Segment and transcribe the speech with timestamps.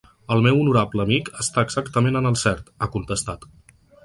[0.35, 3.49] “El meu honorable amic està exactament en el cert”, ha contestat.